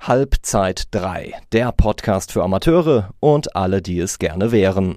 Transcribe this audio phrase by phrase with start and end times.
[0.00, 4.96] Halbzeit 3, der Podcast für Amateure und alle, die es gerne wären.